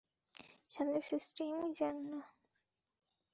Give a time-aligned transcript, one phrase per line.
[0.71, 2.21] শালায় সিস্টেমই জানে না।